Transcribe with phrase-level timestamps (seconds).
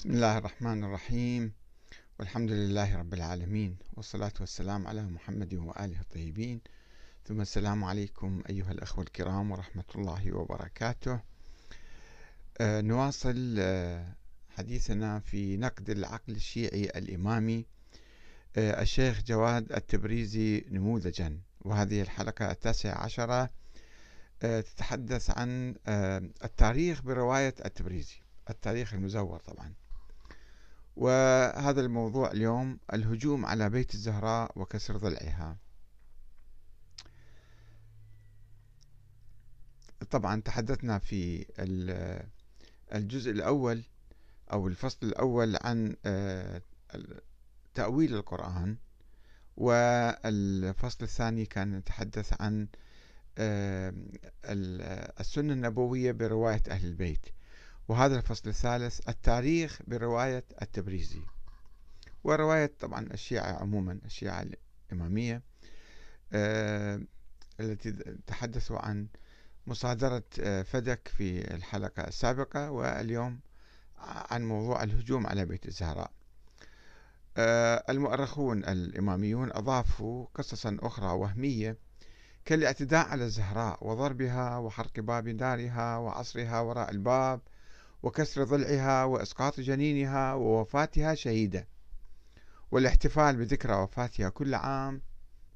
[0.00, 1.52] بسم الله الرحمن الرحيم.
[2.18, 6.60] والحمد لله رب العالمين والصلاة والسلام على محمد وآله الطيبين.
[7.24, 11.20] ثم السلام عليكم أيها الأخوة الكرام ورحمة الله وبركاته.
[12.60, 14.14] آه نواصل آه
[14.50, 17.66] حديثنا في نقد العقل الشيعي الإمامي
[18.56, 21.40] آه الشيخ جواد التبريزي نموذجا.
[21.60, 23.50] وهذه الحلقة التاسعة عشرة
[24.40, 25.76] تتحدث عن
[26.44, 28.16] التاريخ برواية التبريزي
[28.50, 29.79] التاريخ المزور طبعا.
[30.96, 35.56] وهذا الموضوع اليوم الهجوم على بيت الزهراء وكسر ضلعها.
[40.10, 41.46] طبعا تحدثنا في
[42.94, 43.84] الجزء الأول
[44.52, 46.62] أو الفصل الأول عن آه،
[47.74, 48.76] تأويل القرآن
[49.56, 52.68] والفصل الثاني كان نتحدث عن
[55.20, 57.26] السنة النبوية برواية أهل البيت.
[57.88, 61.20] وهذا الفصل الثالث التاريخ برواية التبريزي.
[62.24, 64.46] ورواية طبعا الشيعة عموما الشيعة
[64.92, 65.42] الإمامية
[66.32, 67.00] آه،
[67.60, 67.92] التي
[68.26, 69.06] تحدثوا عن
[69.66, 73.40] مصادرة آه، فدك في الحلقة السابقة واليوم
[73.98, 76.10] عن موضوع الهجوم على بيت الزهراء.
[77.36, 81.76] آه، المؤرخون الإماميون أضافوا قصصا أخرى وهمية
[82.44, 87.40] كالإعتداء على الزهراء وضربها وحرق باب دارها وعصرها وراء الباب
[88.02, 91.68] وكسر ضلعها وإسقاط جنينها ووفاتها شهيدة.
[92.70, 95.02] والاحتفال بذكرى وفاتها كل عام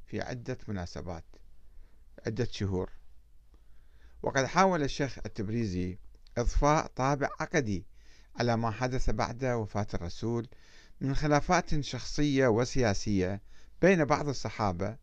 [0.06, 1.25] في عدة مناسبات
[2.27, 2.91] عدة شهور.
[4.23, 5.98] وقد حاول الشيخ التبريزي
[6.39, 7.86] إضفاء طابع عقدي
[8.36, 10.48] على ما حدث بعد وفاة الرسول
[11.01, 13.42] من خلافات شخصية وسياسية
[13.83, 14.97] بين بعض الصحابة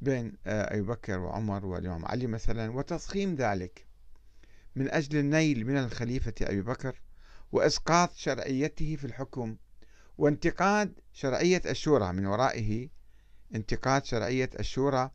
[0.00, 3.86] بين آه، أبي بكر وعمر والإمام علي مثلا وتضخيم ذلك.
[4.80, 7.00] من أجل النيل من الخليفة أبي بكر
[7.52, 9.56] وإسقاط شرعيته في الحكم
[10.18, 12.88] وانتقاد شرعية الشورى من ورائه
[13.54, 15.10] انتقاد شرعية الشورى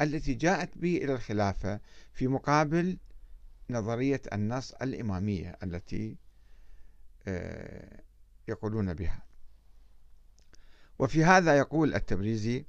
[0.00, 1.80] التي جاءت به إلى الخلافة
[2.12, 2.98] في مقابل
[3.70, 6.16] نظرية النص الإمامية التي
[7.28, 8.02] آه،
[8.48, 9.22] يقولون بها.
[10.98, 12.64] وفي هذا يقول التبريزي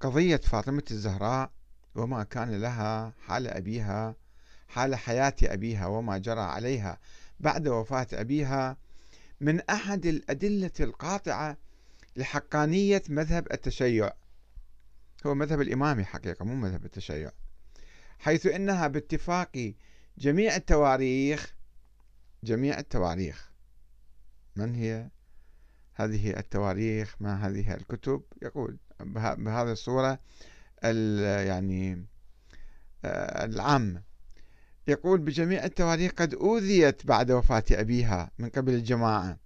[0.00, 1.50] قضية فاطمة الزهراء
[1.94, 4.23] وما كان لها حال أبيها
[4.68, 6.98] حال حياة أبيها وما جرى عليها
[7.40, 8.76] بعد وفاة أبيها
[9.40, 11.56] من أحد الأدلة القاطعة
[12.16, 14.12] لحقانية مذهب التشيع.
[15.26, 17.30] هو مذهب الإمامي حقيقة مو مذهب التشيع.
[18.18, 19.72] حيث إنها باتفاق
[20.18, 21.54] جميع التواريخ
[22.44, 23.50] جميع التواريخ.
[24.56, 25.08] من هي؟
[25.94, 30.18] هذه التواريخ ما هذه الكتب؟ يقول بهذه الصورة
[30.82, 32.06] يعني
[33.04, 34.02] آه، العامة
[34.88, 39.38] يقول بجميع التواريخ قد أوذيت بعد وفاة أبيها من قبل الجماعة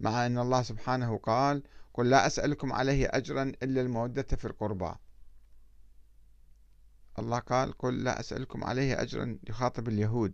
[0.00, 1.62] مع أن الله سبحانه قال
[1.94, 4.94] قل لا أسألكم عليه أجرا إلا المودة في القربى.
[7.18, 10.32] الله قال قل لا أسألكم عليه أجرا يخاطب اليهود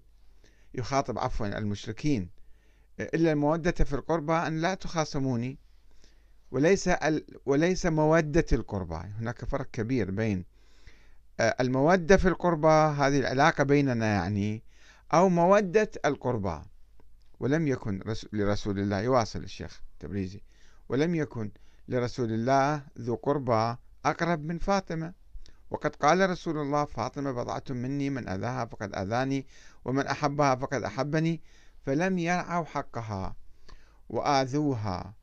[0.75, 2.31] يخاطب عفوا المشركين
[3.01, 5.59] إلا المودة في القربى أن لا تخاصموني
[6.51, 6.91] وليس
[7.47, 8.95] وليس مودة القربى.
[8.95, 10.45] هناك فرق كبير بين
[11.41, 14.63] المودة في القربى هذه العلاقة بيننا يعني
[15.15, 16.63] أو مودة القربى
[17.41, 18.03] ولم يكن
[18.33, 20.41] لرسول الله يواصل الشيخ تبريزي.
[20.89, 21.51] ولم يكن
[21.89, 25.13] لرسول الله ذو قربى أقرب من فاطمة.
[25.71, 29.47] وقد قال رسول الله فاطمة بضعة مني من أذاها فقد أذاني
[29.85, 31.41] ومن أحبها فقد أحبني
[31.87, 33.37] فلم يرعوا حقها
[34.09, 35.15] وآذوها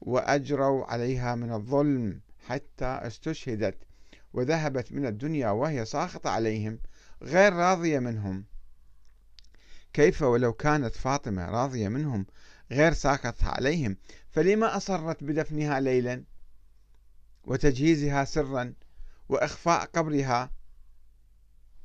[0.00, 3.85] وأجروا عليها من الظلم حتى استشهدت
[4.36, 6.78] وذهبت من الدنيا وهي ساخطة عليهم
[7.22, 8.44] غير راضية منهم.
[9.92, 12.26] كيف ولو كانت فاطمة راضية منهم
[12.70, 13.96] غير ساخطة عليهم
[14.30, 16.24] فلما أصرت بدفنها ليلا
[17.44, 18.74] وتجهيزها سرا
[19.28, 20.50] وإخفاء قبرها؟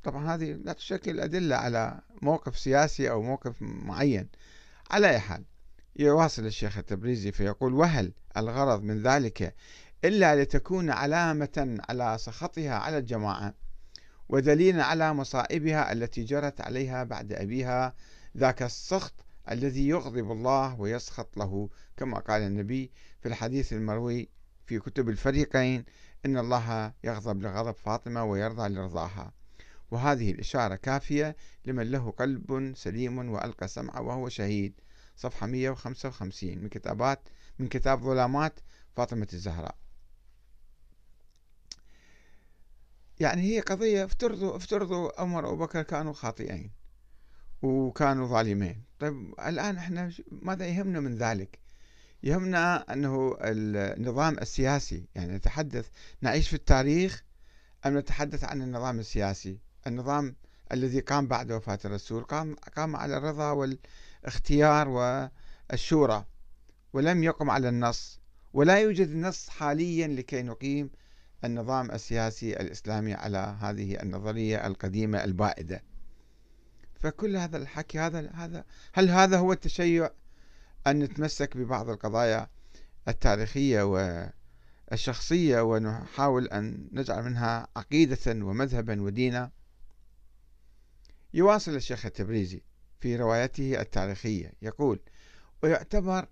[0.02, 4.28] طبعا هذه لا تشكل أدلة على موقف سياسي أو موقف معين.
[4.90, 5.44] على أي حال
[5.96, 9.54] يواصل الشيخ التبريزي فيقول وهل الغرض من ذلك
[10.04, 13.54] إلا لتكون علامة على سخطها على الجماعة
[14.28, 17.94] ودليلا على مصائبها التي جرت عليها بعد أبيها
[18.36, 21.68] ذاك السخط الذي يغضب الله ويسخط له.
[21.96, 22.90] كما قال النبي
[23.20, 24.28] في الحديث المروي
[24.66, 25.84] في كتب الفريقين
[26.26, 29.32] إن الله يغضب لغضب فاطمة ويرضى لرضاها.
[29.90, 34.80] وهذه الإشارة كافية لمن له قلب سليم وألقى سمعه وهو شهيد.
[35.16, 37.28] صفحة 155 من كتابات
[37.58, 38.60] من كتاب ظلامات
[38.96, 39.81] فاطمة الزهراء.
[43.22, 46.70] يعني هي قضية افترضوا افترضوا عمر وأبو بكر كانوا خاطئين
[47.62, 48.82] وكانوا ظالمين.
[49.00, 51.58] طيب الآن إحنا ماذا يهمنا من ذلك؟
[52.22, 55.88] يهمنا أنه النظام السياسي يعني نتحدث
[56.20, 57.22] نعيش في التاريخ
[57.86, 60.36] أم نتحدث عن النظام السياسي؟ النظام
[60.72, 66.24] الذي قام بعد وفاة الرسول قام, قام على الرضا والاختيار والشورى
[66.92, 68.20] ولم يقم على النص
[68.52, 70.90] ولا يوجد نص حاليا لكي نقيم
[71.44, 75.82] النظام السياسي الإسلامي على هذه النظرية القديمة البائدة.
[76.94, 80.10] فكل هذا الحكي هذا هذا هل هذا هو التشيع؟
[80.86, 82.48] أن نتمسك ببعض القضايا
[83.08, 83.82] التاريخية
[84.90, 89.50] والشخصية ونحاول أن نجعل منها عقيدة ومذهبا ودينا.
[91.34, 92.62] يواصل الشيخ التبريزي
[93.00, 95.00] في روايته التاريخية يقول
[95.62, 96.26] ويعتبر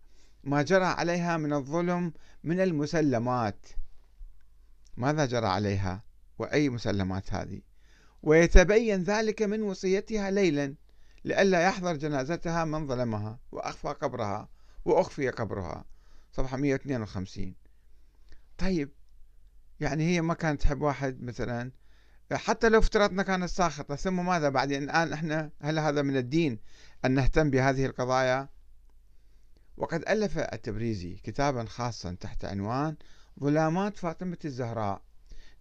[0.44, 2.12] ما جرى عليها من الظلم
[2.44, 3.66] من المسلمات
[5.00, 6.02] ماذا جرى عليها؟
[6.38, 7.60] وأي مسلمات هذه؟
[8.22, 10.74] ويتبين ذلك من وصيتها ليلا
[11.24, 14.48] لئلا يحضر جنازتها من ظلمها وأخفى قبرها
[14.84, 15.84] وأخفي قبرها.
[16.32, 17.54] صفحة 152
[18.58, 18.92] طيب
[19.80, 21.72] يعني هي ما كانت تحب واحد مثلا؟
[22.32, 26.58] حتى لو افترضنا كانت ساخطة ثم ماذا بعدين الآن إحنا هل هذا من الدين
[27.04, 28.48] أن نهتم بهذه القضايا؟
[29.76, 32.96] وقد ألف التبريزي كتابا خاصا تحت عنوان
[33.42, 35.02] ظلامات فاطمة الزهراء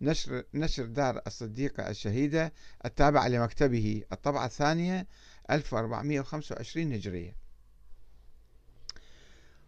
[0.02, 2.54] نشر نشر دار الصديقة الشهيدة
[2.86, 5.08] التابعة لمكتبه الطبعة الثانية
[5.52, 7.36] 1425 هجرية.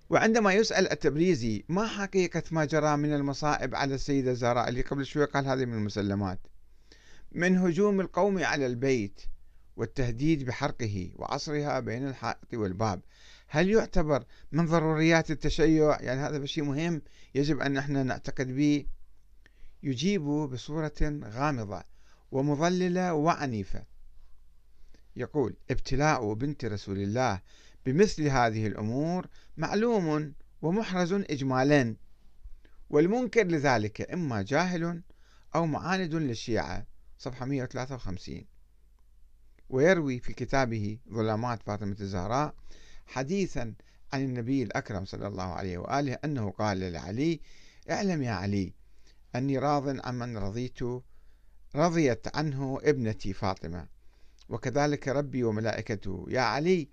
[0.09, 5.25] وعندما يسأل التبريزي ما حقيقة ما جرى من المصائب على السيدة زهراء اللي قبل شوي
[5.25, 6.39] قال هذه من المسلمات؟
[7.31, 9.21] من هجوم القوم على البيت
[9.75, 13.01] والتهديد بحرقه وعصرها بين الحائط والباب.
[13.53, 17.01] هل يعتبر من ضروريات التشيع؟ يعني هذا شيء مهم
[17.35, 18.85] يجب أن نحن نعتقد به.
[19.83, 21.83] يجيب بصورة غامضة
[22.31, 23.83] ومضللة وعنيفة.
[25.15, 27.41] يقول ابتلاء بنت رسول الله
[27.85, 29.27] بمثل هذه الأمور
[29.57, 31.95] معلوم ومحرز إجمالا
[32.89, 35.01] والمنكر لذلك إما جاهل
[35.55, 36.85] أو معاند للشيعة.
[37.17, 38.45] صفحة 153
[39.69, 42.55] ويروي في كتابه ظلامات فاطمة الزهراء
[43.05, 43.73] حديثا
[44.13, 47.41] عن النبي الأكرم صلى الله عليه وآله أنه قال لعلي
[47.91, 48.73] اعلم يا علي
[49.35, 50.79] أني راض عمن رضيت
[51.75, 53.87] رضيت عنه ابنتي فاطمة
[54.49, 56.25] وكذلك ربي وملائكته.
[56.29, 56.89] يا علي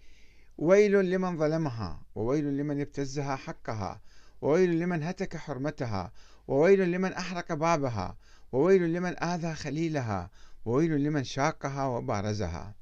[0.59, 4.01] ويل لمن ظلمها وويل لمن ابتزها حقها
[4.41, 6.13] وويل لمن هتك حرمتها
[6.49, 8.17] وويل لمن أحرق بابها
[8.53, 10.31] وويل لمن آذى خليلها
[10.65, 12.75] وويل لمن شاقها وبارزها.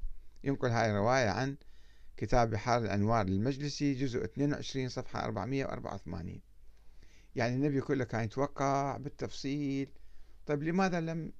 [0.43, 1.55] ينقل هاي الرواية عن
[2.17, 6.41] كتاب بحار الأنوار للمجلسي جزء 22 صفحة 484
[7.35, 9.89] يعني النبي كله كان يتوقع بالتفصيل.
[10.45, 11.31] طيب لماذا لم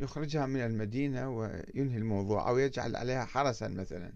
[0.00, 4.12] يخرجها من المدينة وينهي الموضوع أو يجعل عليها حرسا مثلا؟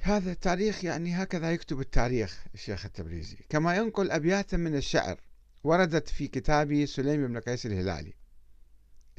[0.00, 3.36] هذا التاريخ يعني هكذا يكتب التاريخ الشيخ التبريزي.
[3.48, 5.20] كما ينقل أبياتا من الشعر
[5.64, 8.12] وردت في كتاب سليم بن قيس الهلالي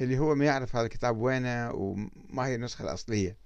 [0.00, 3.36] اللي هو ما يعرف هذا الكتاب وينه وما هي النسخة الأصلية.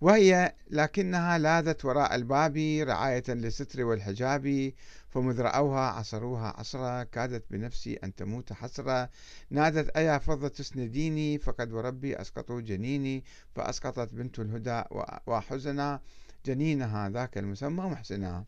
[0.00, 2.56] وهي لكنها لاذت وراء الباب
[2.88, 4.72] رعاية للستر والحجاب
[5.08, 9.10] فمذ رأوها عصروها عصرا كادت بنفسي أن تموت حسرة.
[9.50, 13.24] نادت أيا فضة تسنديني فقد وربي أسقطوا جنيني.
[13.54, 14.82] فأسقطت بنت الهدى
[15.26, 16.00] وحزنا
[16.46, 18.44] جنينها ذاك المسمى محسنا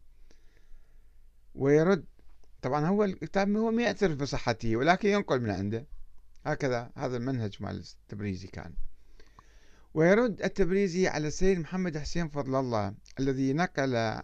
[1.55, 2.05] ويرد
[2.63, 5.87] طبعا هو الكتاب هو ما يعترف بصحته ولكن ينقل من عنده.
[6.45, 8.73] هكذا هذا المنهج مال التبريزي كان.
[9.95, 14.23] ويرد التبريزي على السيد محمد حسين فضل الله الذي نقل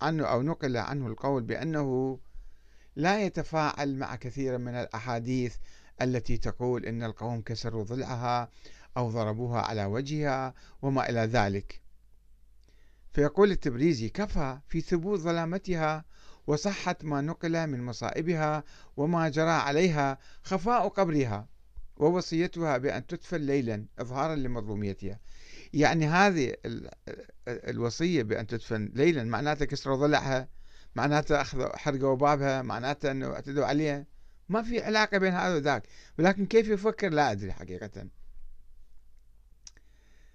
[0.00, 2.18] عنه أو نقل عنه القول بأنه
[2.96, 5.56] لا يتفاعل مع كثير من الأحاديث
[6.02, 8.48] التي تقول إن القوم كسروا ضلعها
[8.96, 11.80] أو ضربوها على وجهها وما إلى ذلك.
[13.12, 16.04] فيقول التبريزي كفى في ثبوت ظلامتها
[16.46, 18.64] وصحة ما نقل من مصائبها
[18.96, 21.53] وما جرى عليها خفاء قبرها
[21.96, 25.20] ووصيتها بأن تدفن ليلا إظهارا لمظلوميتها.
[25.72, 26.54] يعني هذه
[27.48, 30.48] الوصية بأن تدفن ليلا معناتها كسروا ضلعها
[30.94, 34.06] معناتها أخذوا حرقوا بابها معناتها أنه اعتدوا عليها.
[34.48, 35.82] ما في علاقة بين هذا وذاك.
[36.18, 38.08] ولكن كيف يفكر؟ لا أدري حقيقة.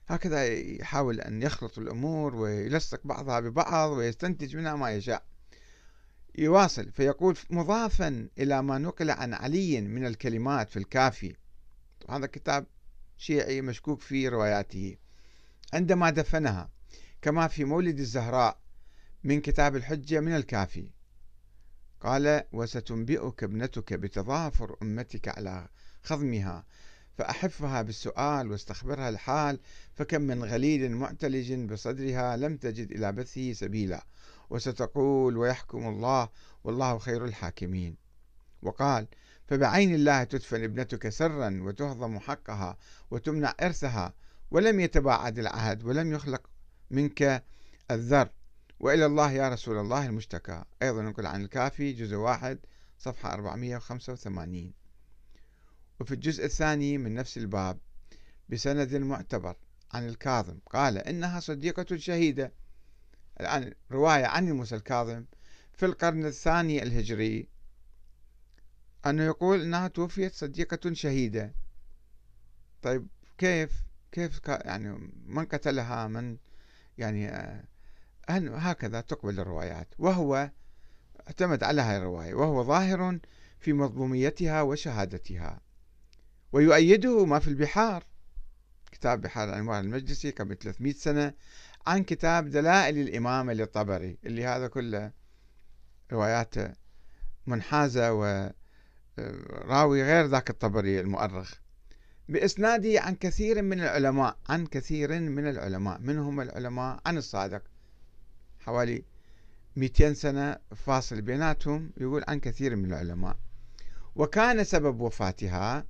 [0.08, 5.24] هكذا يحاول أن يخلط الأمور ويلصق بعضها ببعض ويستنتج منها ما يشاء.
[6.38, 11.36] يواصل فيقول مضافا إلى ما نقل عن علي من الكلمات في الكافي.
[12.10, 12.66] هذا كتاب
[13.18, 14.98] شيعي مشكوك في رواياته.
[15.74, 16.70] عندما دفنها
[17.22, 18.60] كما في مولد الزهراء
[19.24, 20.92] من كتاب الحجة من الكافي
[22.01, 25.68] قال وستنبئك ابنتك بتظافر أمتك على
[26.04, 26.66] خضمها
[27.18, 29.60] فأحفها بالسؤال واستخبرها الحال
[29.94, 34.06] فكم من غليل معتلج بصدرها لم تجد إلى بثه سبيلا
[34.50, 36.30] وستقول ويحكم الله
[36.63, 37.96] والله خير الحاكمين.
[38.62, 39.08] وقال
[39.50, 42.77] فبعين الله تدفن ابنتك سرا وتهضم حقها
[43.12, 44.13] وتمنع إرثها
[44.51, 46.50] ولم يتباعد العهد ولم يخلق
[46.91, 47.44] منك
[47.91, 48.29] الذر.
[48.79, 50.63] وإلى الله يا رسول الله المشتكى.
[50.82, 52.60] أيضا نقول عن الكافي جزء واحد
[53.00, 54.74] صفحة 485
[56.00, 57.79] وفي الجزء الثاني من نفس الباب
[58.50, 59.56] بسند معتبر
[59.91, 60.60] عن الكاظم.
[60.70, 62.53] قال إنها صديقة شهيدة.
[63.39, 65.25] الآن رواية عن موسى الكاظم
[65.74, 67.59] في القرن الثاني الهجري.
[69.06, 71.53] أنه يقول أنها توفيت صديقة شهيدة.
[72.82, 76.38] طيب كيف كيف يعني من قتلها؟ من
[76.98, 77.63] يعني آه،
[78.29, 79.88] هكذا تقبل الروايات.
[80.00, 80.51] وهو
[81.27, 82.34] اعتمد على هذه الرواية.
[82.34, 83.20] وهو ظاهر
[83.60, 85.62] في مضموميتها وشهادتها.
[86.51, 88.03] ويؤيده ما في البحار.
[88.91, 91.34] كتاب بحار الأنوار المجلسي قبل 300 سنة
[91.88, 95.12] عن كتاب دلائل الإمامة للطبري اللي هذا كله
[96.12, 96.56] روايات
[97.48, 98.13] منحازة
[99.18, 101.54] وراوي غير ذاك الطبري المؤرخ.
[102.30, 107.62] بإسناده عن كثير من العلماء عن كثير من العلماء من هم العلماء عن الصادق.
[108.60, 109.04] حوالي
[109.75, 113.38] 200 سنة فاصل بيناتهم يقول عن كثير من العلماء.
[114.16, 115.86] وكان سبب وفاتها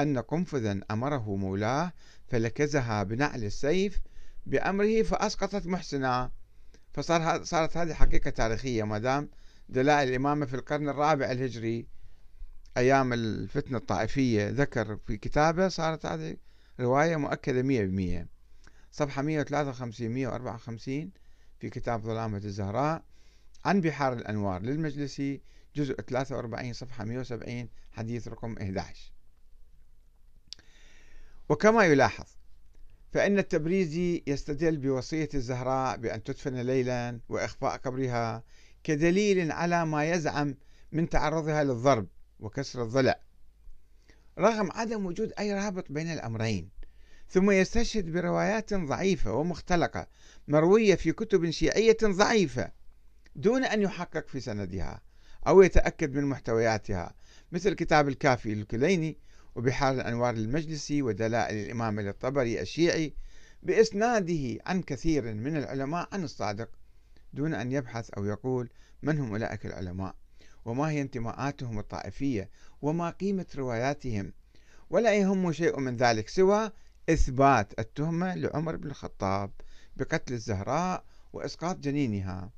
[0.00, 1.92] أن قنفذا أمره مولاه
[2.28, 4.00] فلكزها بنعل السيف
[4.46, 6.30] بأمره فأسقطت محسنا
[6.92, 9.30] فصار صارت هذه حقيقة تاريخية ما دام
[9.68, 11.86] دلائل الإمامة في القرن الرابع الهجري.
[12.76, 16.36] أيام الفتنة الطائفية ذكر في كتابه صارت هذه
[16.80, 18.28] رواية مؤكدة مية بالمية
[18.92, 21.10] صفحة 153 154
[21.58, 23.02] في كتاب ظلامة الزهراء
[23.64, 24.62] عن بحار الأنوار.
[24.62, 25.40] للمجلسي
[25.76, 29.12] جزء 43 صفحة 170 حديث رقم 11
[31.48, 32.26] وكما يلاحظ
[33.12, 38.42] فإن التبريزي يستدل بوصية الزهراء بأن تدفن ليلا وإخفاء قبرها
[38.84, 40.54] كدليل على ما يزعم
[40.92, 42.06] من تعرضها للضرب.
[42.40, 43.20] وكسر الضلع.
[44.38, 46.70] رغم عدم وجود أي رابط بين الأمرين
[47.28, 50.06] ثم يستشهد بروايات ضعيفة ومختلقة
[50.48, 52.72] مروية في كتب شيعية ضعيفة
[53.36, 55.02] دون أن يحقق في سندها
[55.46, 57.14] أو يتأكد من محتوياتها
[57.52, 59.18] مثل كتاب الكافي الكليني
[59.54, 63.14] وبحار الأنوار المجلسي ودلائل الإمام للطبري الشيعي
[63.62, 66.68] بإسناده عن كثير من العلماء عن الصادق
[67.32, 68.70] دون أن يبحث أو يقول
[69.02, 70.14] من هم أولئك العلماء.
[70.66, 72.50] وما هي انتماءاتهم الطائفية
[72.82, 74.32] وما قيمة رواياتهم
[74.90, 76.70] ولا يهم شيء من ذلك سوى
[77.10, 79.50] إثبات التهمة لعمر بن الخطاب
[79.96, 82.50] بقتل الزهراء وإسقاط جنينها.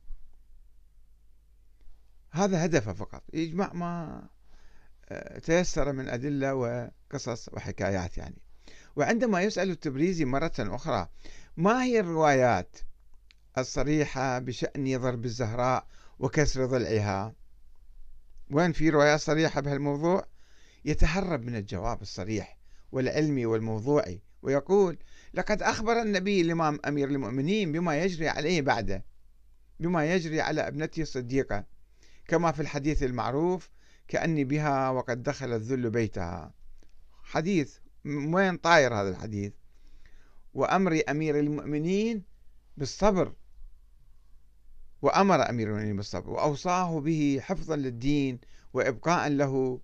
[2.30, 3.22] هذا هدفه فقط.
[3.32, 4.22] يجمع ما
[5.08, 8.38] آه، تيسر من أدلة وقصص وحكايات يعني.
[8.96, 11.08] وعندما يسأل التبريزي مرة أخرى
[11.56, 12.76] ما هي الروايات
[13.58, 15.86] الصريحة بشأن ضرب الزهراء
[16.18, 17.34] وكسر ضلعها؟
[18.50, 20.26] وين في روايات صريحة بهالموضوع؟
[20.84, 22.58] يتهرب من الجواب الصريح
[22.92, 24.98] والعلمي والموضوعي ويقول
[25.34, 29.04] لقد أخبر النبي الإمام أمير المؤمنين بما يجري عليه بعده
[29.80, 31.64] بما يجري على ابنته الصديقة
[32.28, 33.70] كما في الحديث المعروف
[34.08, 36.54] كأني بها وقد دخل الذل بيتها.
[37.22, 39.52] حديث وين طاير هذا الحديث؟
[40.54, 42.22] وأمر أمير المؤمنين
[42.76, 43.32] بالصبر
[45.02, 48.38] وأمر أمير المؤمنين بالصبر وأوصاه به حفظا للدين
[48.72, 49.80] وإبقاء له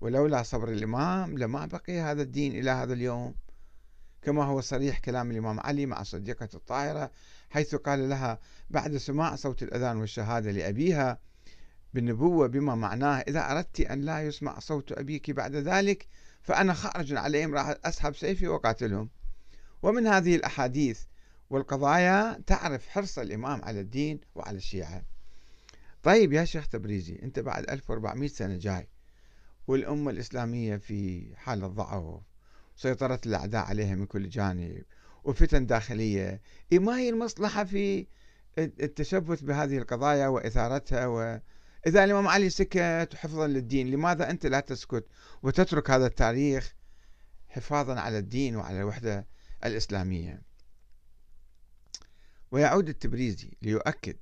[0.00, 3.34] ولولا صبر الإمام لما بقي هذا الدين إلى هذا اليوم.
[4.22, 7.10] كما هو صريح كلام الإمام علي مع صديقة الطاهرة
[7.50, 8.38] حيث قال لها
[8.70, 11.18] بعد سماع صوت الأذان والشهادة لأبيها
[11.94, 16.06] بالنبوة بما معناه إذا أردت أن لا يسمع صوت أبيك بعد ذلك
[16.42, 19.10] فأنا خارج عليهم راح أسحب سيفي وقاتلهم
[19.82, 21.00] ومن هذه الأحاديث
[21.54, 25.02] والقضايا تعرف حرص الإمام على الدين وعلى الشيعة.
[26.02, 28.88] طيب يا شيخ تبريزي أنت بعد 1400 سنة جاي
[29.66, 32.20] والأمة الإسلامية في حالة ضعف
[32.76, 34.82] سيطرة الأعداء عليها من كل جانب
[35.24, 36.40] وفتن داخلية
[36.72, 38.06] إيه ما هي المصلحة في
[38.58, 41.40] التشبث بهذه القضايا وإثارتها؟ و...
[41.86, 45.06] إذا الإمام علي سكت حفظا للدين لماذا أنت لا تسكت
[45.42, 46.74] وتترك هذا التاريخ
[47.48, 49.26] حفاظا على الدين وعلى الوحدة
[49.64, 50.53] الإسلامية؟
[52.54, 54.16] ويعود التبريزي ليؤكد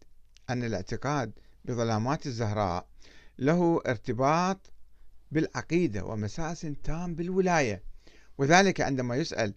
[0.50, 1.32] أن الاعتقاد
[1.64, 2.86] بظلامات الزهراء
[3.38, 4.70] له ارتباط
[5.32, 7.82] بالعقيدة ومساس تام بالولاية
[8.38, 9.54] وذلك عندما يسأل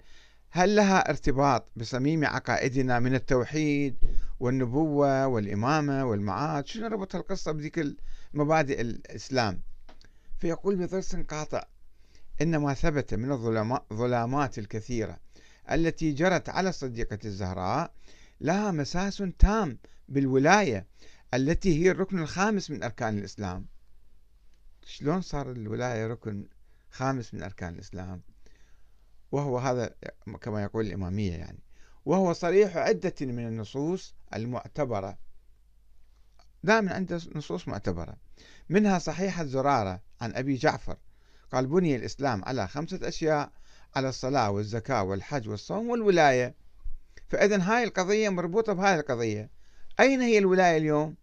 [0.50, 3.96] هل لها ارتباط بصميم عقائدنا من التوحيد
[4.40, 7.86] والنبوة والإمامة والمعاد؟ شنو ربط القصة بذيك
[8.34, 9.62] مبادئ الإسلام؟
[10.40, 11.64] فيقول بضرس قاطع
[12.42, 15.20] إن ما ثبت من الظلامات الكثيرة
[15.72, 17.92] التي جرت على الصديقة الزهراء
[18.42, 20.88] لها مساس تام بالولاية
[21.34, 23.66] التي هي الركن الخامس من أركان الإسلام.
[24.86, 26.48] شلون صار الولاية ركن
[26.92, 28.22] خامس من أركان الإسلام؟
[29.32, 29.96] وهو هذا
[30.42, 31.60] كما يقول الإمامية يعني.
[32.06, 35.18] وهو صريح عدة من النصوص المعتبرة.
[36.64, 38.18] دائما عنده نصوص معتبرة.
[38.70, 40.98] منها صحيحة زرارة عن أبي جعفر.
[41.52, 43.52] قال بني الإسلام على خمسة أشياء
[43.96, 46.56] على الصلاة والزكاة والحج والصوم والولاية.
[47.28, 49.50] فإذا هاي القضية مربوطة بهاي القضية.
[50.00, 51.16] أين هي الولاية اليوم؟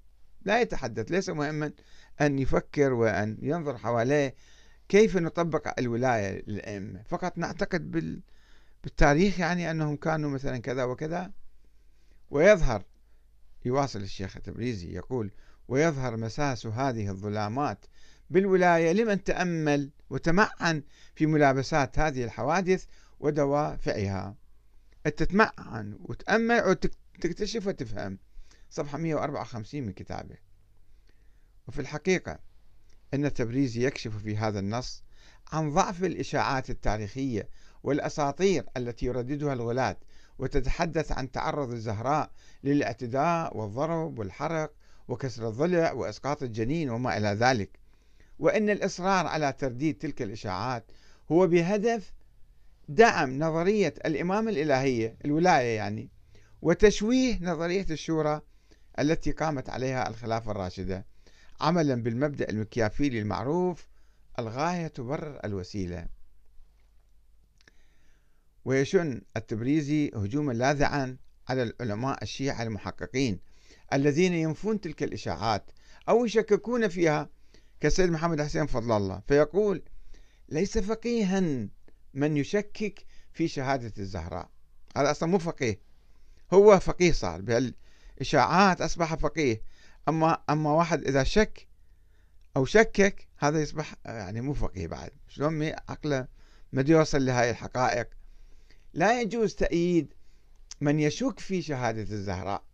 [0.43, 1.73] لا يتحدث ليس مهما
[2.21, 4.35] أن يفكر وأن ينظر حواليه
[4.89, 7.03] كيف نطبق الولاية للأئمة.
[7.09, 8.21] فقط نعتقد
[8.85, 11.31] بالتاريخ يعني أنهم كانوا مثلا كذا وكذا.
[12.31, 12.85] ويظهر
[13.65, 15.31] يواصل الشيخ التبريزي يقول
[15.69, 17.87] ويظهر مساس هذه الظلامات
[18.31, 20.83] بالولاية لمن تأمل وتمعن
[21.15, 22.85] في ملابسات هذه الحوادث
[23.21, 24.42] ودوافعها.
[25.05, 28.19] تتمعن وتأمل وتكتشف وتفهم.
[28.71, 30.37] صفحة 154 من كتابه.
[31.69, 32.39] وفي الحقيقة
[33.15, 35.03] أن التبريزي يكشف في هذا النص
[35.53, 37.49] عن ضعف الإشاعات التاريخية
[37.83, 39.97] والأساطير التي يرددها الغلاة
[40.39, 42.31] وتتحدث عن تعرض الزهراء
[42.65, 44.73] للاعتداء والضرب والحرق
[45.09, 47.79] وكسر الضلع وإسقاط الجنين وما إلى ذلك.
[48.39, 50.85] وأن الإصرار على ترديد تلك الإشاعات
[51.33, 52.13] هو بهدف
[52.95, 56.11] دعم نظرية الإمامة الإلهية الولاية يعني
[56.63, 58.41] وتشويه نظرية الشورى
[58.99, 61.07] التي قامت عليها الخلافة الراشدة
[61.61, 63.89] عملا بالمبدأ المكيافيلي المعروف
[64.39, 66.07] الغاية تبرر الوسيلة.
[68.65, 71.17] ويشن التبريزي هجوما لاذعا
[71.49, 73.41] على العلماء الشيعة المحققين
[73.93, 75.71] الذين ينفون تلك الإشاعات
[76.09, 77.31] أو يشككون فيها
[77.81, 79.83] كالسيد محمد حسين فضل الله فيقول
[80.49, 81.69] ليس فقيها
[82.15, 84.51] من يشكك في شهادة الزهراء.
[84.97, 85.81] هذا أصلا مو فقيه.
[86.53, 87.41] هو فقيه صار.
[87.41, 89.63] بهالإشاعات أصبح فقيه.
[90.09, 91.67] أما أما واحد إذا شك
[92.57, 95.11] أو شكك هذا يصبح يعني مو فقيه بعد.
[95.29, 96.27] شلون عقله
[96.73, 98.09] ما يوصل لهذه الحقائق؟
[98.95, 100.15] لا يجوز تأييد
[100.81, 102.65] من يشك في شهادة الزهراء.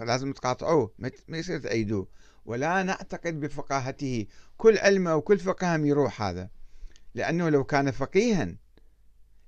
[0.00, 0.92] لازم تقاطعوه.
[1.28, 2.08] ما يصير تأيدوه
[2.44, 4.26] ولا نعتقد بفقاهته.
[4.56, 6.50] كل علمه وكل فقهه يروح هذا.
[7.14, 8.54] لأنه لو كان فقيها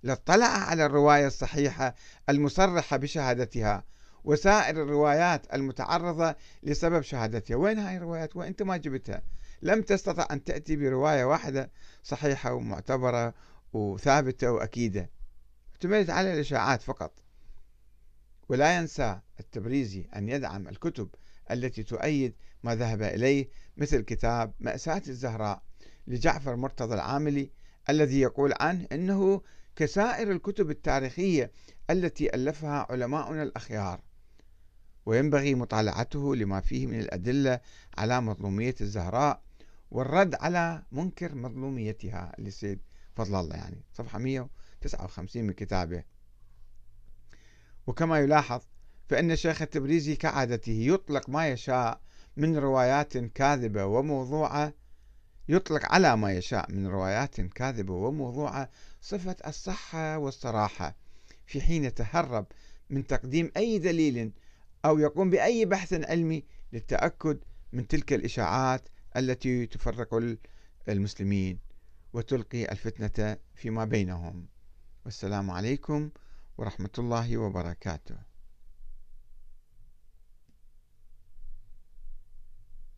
[0.03, 1.95] لاطلع على الرواية الصحيحة
[2.29, 3.85] المصرحة بشهادتها.
[4.25, 7.57] وسائر الروايات المتعرضة لسبب شهادتها.
[7.57, 9.23] وين هاي الروايات؟ وانت ما جبتها.
[9.63, 11.71] لم تستطع أن تأتي برواية واحدة
[12.03, 13.35] صحيحة ومعتبرة
[13.73, 15.11] وثابتة وأكيدة.
[15.73, 17.13] اعتمدت على الإشاعات فقط.
[18.49, 21.09] ولا ينسى التبريزي أن يدعم الكتب
[21.51, 25.63] التي تؤيد ما ذهب إليه مثل كتاب مأساة الزهراء
[26.07, 27.51] لجعفر مرتضى العاملي
[27.91, 29.43] الذي يقول عنه أنه
[29.79, 31.53] كسائر الكتب التاريخية
[31.91, 34.01] التي ألفها علماؤنا الأخيار
[35.07, 37.61] وينبغي مطالعته لما فيه من الأدلة
[37.99, 39.43] على مظلومية الزهراء
[39.91, 42.81] والرد على منكر مظلوميتها للسيد
[43.17, 43.85] فضل الله يعني.
[43.93, 46.05] صفحة 159 من كتابه.
[47.87, 48.61] وكما يلاحظ
[49.09, 52.01] فإن الشيخ التبريزي كعادته يطلق ما يشاء
[52.37, 54.73] من روايات كاذبة وموضوعة
[55.49, 60.97] يطلق على ما يشاء من روايات كاذبة وموضوعة صفة الصحة والصراحة
[61.47, 62.47] في حين يتهرب
[62.91, 64.33] من تقديم أي دليل
[64.85, 67.39] أو يقوم بأي بحث علمي للتأكد
[67.73, 70.37] من تلك الإشاعات التي تفرق
[70.89, 71.59] المسلمين
[72.13, 74.47] وتلقي الفتنة فيما بينهم.
[75.05, 76.11] والسلام عليكم
[76.59, 78.28] ورحمة الله وبركاته.